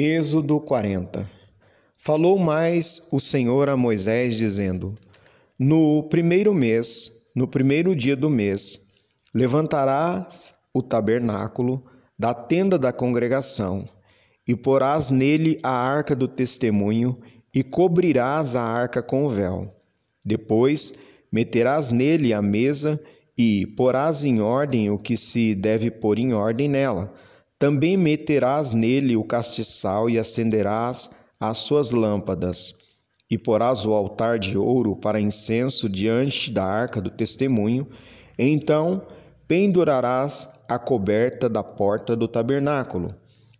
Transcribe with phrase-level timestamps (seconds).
[0.00, 1.28] Êxodo 40
[1.96, 4.94] Falou mais o Senhor a Moisés, dizendo:
[5.58, 8.78] No primeiro mês, no primeiro dia do mês,
[9.34, 11.82] levantarás o tabernáculo
[12.16, 13.88] da tenda da congregação,
[14.46, 17.18] e porás nele a arca do testemunho,
[17.52, 19.74] e cobrirás a arca com o véu.
[20.24, 20.94] Depois
[21.32, 23.02] meterás nele a mesa,
[23.36, 27.12] e porás em ordem o que se deve pôr em ordem nela
[27.58, 32.74] também meterás nele o castiçal e acenderás as suas lâmpadas.
[33.30, 37.86] E porás o altar de ouro para incenso diante da arca do testemunho.
[38.38, 39.02] Então
[39.46, 43.14] pendurarás a coberta da porta do tabernáculo.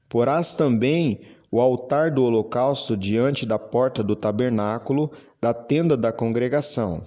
[0.09, 5.11] Porás também o altar do holocausto diante da porta do tabernáculo
[5.41, 7.03] da tenda da congregação.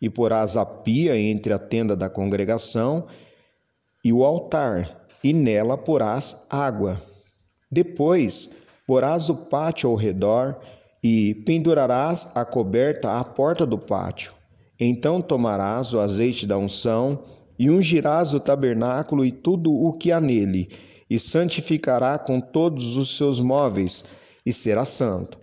[0.00, 3.06] E porás a pia entre a tenda da congregação
[4.04, 7.02] e o altar, e nela porás água.
[7.68, 8.50] Depois
[8.86, 10.56] porás o pátio ao redor
[11.02, 14.32] e pendurarás a coberta à porta do pátio.
[14.78, 17.24] Então tomarás o azeite da unção
[17.58, 20.68] e ungirás o tabernáculo e tudo o que há nele,
[21.10, 24.04] e santificará com todos os seus móveis,
[24.44, 25.40] e será santo.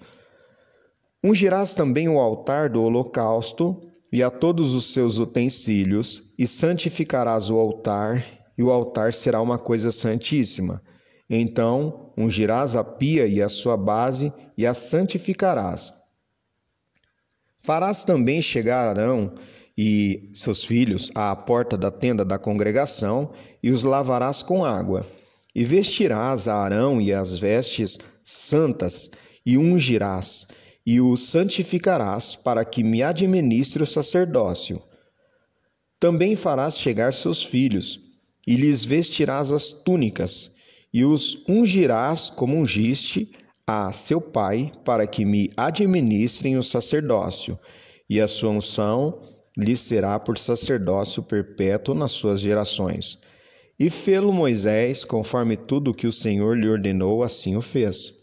[1.22, 3.82] Ungirás também o altar do holocausto
[4.14, 9.58] e a todos os seus utensílios, e santificarás o altar e o altar será uma
[9.58, 10.82] coisa santíssima.
[11.30, 15.94] Então ungirás a pia e a sua base e a santificarás.
[17.60, 19.34] Farás também chegar Arão
[19.78, 23.32] e seus filhos à porta da tenda da congregação
[23.62, 25.08] e os lavarás com água.
[25.56, 29.10] E vestirás a Arão e as vestes santas
[29.46, 30.48] e ungirás
[30.86, 34.82] e o santificarás para que me administre o sacerdócio.
[36.00, 38.13] Também farás chegar seus filhos
[38.46, 40.52] e lhes vestirás as túnicas,
[40.94, 43.32] e os ungirás como ungiste
[43.66, 47.58] a seu pai, para que me administrem o sacerdócio,
[48.10, 49.20] e a sua unção
[49.58, 53.18] lhes será por sacerdócio perpétuo nas suas gerações.
[53.80, 58.14] E fê-lo Moisés, conforme tudo o que o Senhor lhe ordenou, assim o fez.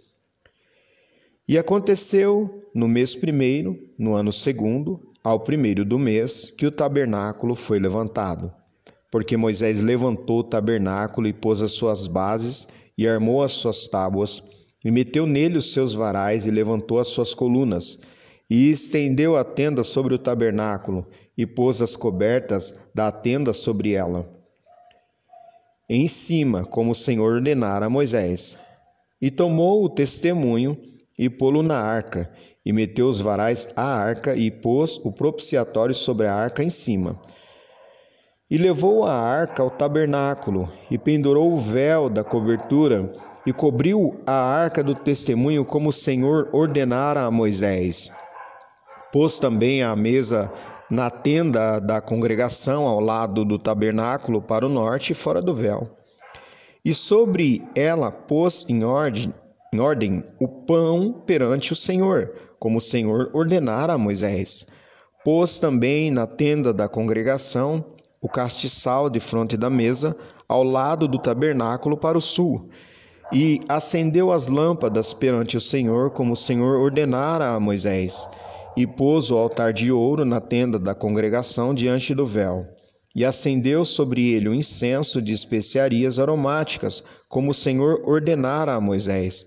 [1.48, 7.56] E aconteceu no mês primeiro, no ano segundo, ao primeiro do mês, que o tabernáculo
[7.56, 8.54] foi levantado
[9.10, 14.42] porque Moisés levantou o tabernáculo e pôs as suas bases e armou as suas tábuas,
[14.84, 17.98] e meteu nele os seus varais e levantou as suas colunas,
[18.48, 21.06] e estendeu a tenda sobre o tabernáculo
[21.36, 24.28] e pôs as cobertas da tenda sobre ela.
[25.88, 28.58] Em cima, como o Senhor ordenara a Moisés.
[29.20, 30.78] E tomou o testemunho
[31.18, 32.30] e pô-lo na arca,
[32.64, 37.20] e meteu os varais à arca e pôs o propiciatório sobre a arca em cima.
[38.50, 43.14] E levou a arca ao tabernáculo, e pendurou o véu da cobertura,
[43.46, 48.10] e cobriu a arca do testemunho, como o Senhor ordenara a Moisés.
[49.12, 50.52] Pôs também a mesa
[50.90, 55.88] na tenda da congregação, ao lado do tabernáculo, para o norte, fora do véu.
[56.84, 59.30] E sobre ela pôs em ordem,
[59.72, 64.66] em ordem o pão perante o Senhor, como o Senhor ordenara a Moisés.
[65.24, 67.84] Pôs também na tenda da congregação
[68.20, 70.16] o castiçal de fronte da mesa,
[70.46, 72.68] ao lado do tabernáculo para o sul,
[73.32, 78.28] e acendeu as lâmpadas perante o Senhor, como o Senhor ordenara a Moisés,
[78.76, 82.66] e pôs o altar de ouro na tenda da congregação diante do véu.
[83.14, 89.44] E acendeu sobre ele o incenso de especiarias aromáticas, como o Senhor ordenara a Moisés.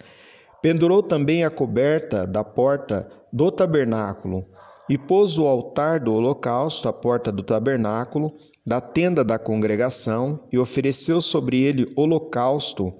[0.61, 4.45] Pendurou também a coberta da porta do tabernáculo,
[4.89, 8.33] e pôs o altar do holocausto à porta do tabernáculo,
[8.65, 12.93] da tenda da congregação, e ofereceu sobre ele holocausto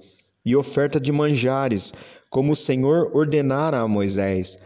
[0.44, 1.92] e oferta de manjares,
[2.30, 4.58] como o Senhor ordenara a Moisés.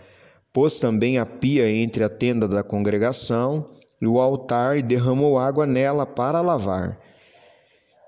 [0.53, 5.67] Pôs também a pia entre a tenda da congregação e o altar, e derramou água
[5.67, 6.99] nela para lavar.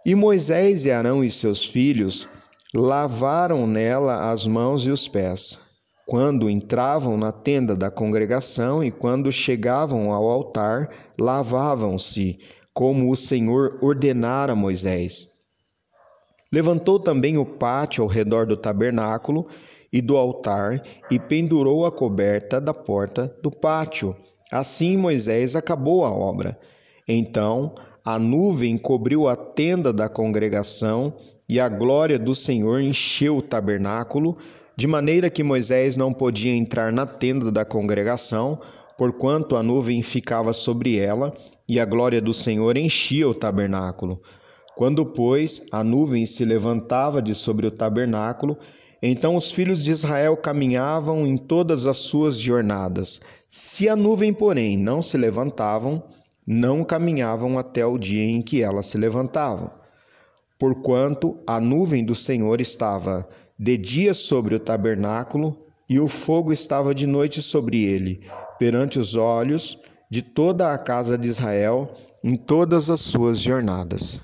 [0.06, 2.28] E Moisés e Arão e seus filhos
[2.72, 5.69] lavaram nela as mãos e os pés
[6.10, 12.36] quando entravam na tenda da congregação e quando chegavam ao altar, lavavam-se,
[12.74, 15.28] como o Senhor ordenara a Moisés.
[16.52, 19.46] Levantou também o pátio ao redor do tabernáculo
[19.92, 24.12] e do altar e pendurou a coberta da porta do pátio.
[24.50, 26.58] Assim Moisés acabou a obra.
[27.06, 27.72] Então
[28.04, 31.14] a nuvem cobriu a tenda da congregação
[31.48, 34.36] e a glória do Senhor encheu o tabernáculo
[34.76, 38.60] de maneira que Moisés não podia entrar na tenda da congregação,
[38.96, 41.34] porquanto a nuvem ficava sobre ela
[41.68, 44.20] e a glória do Senhor enchia o tabernáculo.
[44.76, 48.56] Quando, pois, a nuvem se levantava de sobre o tabernáculo,
[49.02, 53.20] Então os filhos de Israel caminhavam em todas as suas jornadas.
[53.48, 56.02] Se a nuvem, porém, não se levantavam,
[56.46, 59.74] não caminhavam até o dia em que ela se levantava.
[60.58, 63.26] Porquanto a nuvem do Senhor estava
[63.62, 65.54] de dia sobre o tabernáculo,
[65.86, 68.22] e o fogo estava de noite sobre ele,
[68.58, 69.78] perante os olhos
[70.08, 71.92] de toda a casa de Israel
[72.24, 74.22] em todas as suas jornadas.